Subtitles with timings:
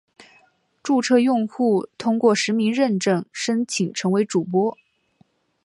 [0.81, 4.75] 注册用户通过实名认证申请成为主播。